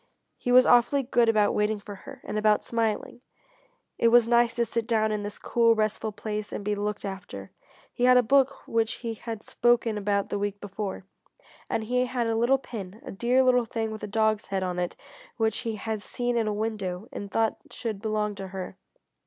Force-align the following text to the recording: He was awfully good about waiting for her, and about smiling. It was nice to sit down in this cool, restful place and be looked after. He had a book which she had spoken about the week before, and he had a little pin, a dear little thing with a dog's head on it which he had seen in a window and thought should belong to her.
He 0.35 0.51
was 0.51 0.65
awfully 0.65 1.03
good 1.03 1.29
about 1.29 1.53
waiting 1.53 1.79
for 1.79 1.93
her, 1.93 2.21
and 2.23 2.35
about 2.35 2.63
smiling. 2.63 3.21
It 3.99 4.07
was 4.07 4.27
nice 4.27 4.51
to 4.55 4.65
sit 4.65 4.87
down 4.87 5.11
in 5.11 5.21
this 5.21 5.37
cool, 5.37 5.75
restful 5.75 6.11
place 6.11 6.51
and 6.51 6.65
be 6.65 6.73
looked 6.73 7.05
after. 7.05 7.51
He 7.93 8.05
had 8.05 8.17
a 8.17 8.23
book 8.23 8.67
which 8.67 8.89
she 8.89 9.13
had 9.13 9.43
spoken 9.43 9.99
about 9.99 10.29
the 10.29 10.39
week 10.39 10.59
before, 10.59 11.05
and 11.69 11.83
he 11.83 12.07
had 12.07 12.25
a 12.25 12.35
little 12.35 12.57
pin, 12.57 12.99
a 13.05 13.11
dear 13.11 13.43
little 13.43 13.65
thing 13.65 13.91
with 13.91 14.01
a 14.01 14.07
dog's 14.07 14.47
head 14.47 14.63
on 14.63 14.79
it 14.79 14.95
which 15.37 15.59
he 15.59 15.75
had 15.75 16.01
seen 16.01 16.35
in 16.35 16.47
a 16.47 16.51
window 16.51 17.07
and 17.11 17.29
thought 17.29 17.57
should 17.69 18.01
belong 18.01 18.33
to 18.33 18.47
her. 18.47 18.77